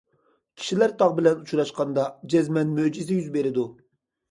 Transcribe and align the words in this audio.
كىشىلەر 0.61 0.95
تاغ 1.01 1.13
بىلەن 1.19 1.43
ئۇچراشقاندا، 1.43 2.07
جەزمەن 2.35 2.75
مۆجىزە 2.81 3.21
يۈز 3.21 3.31
بېرىدۇ. 3.39 3.71